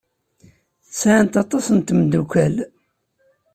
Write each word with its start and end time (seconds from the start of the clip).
Sɛant 0.99 1.33
aṭas 1.43 1.65
n 1.75 1.79
tmeddukal. 1.79 2.55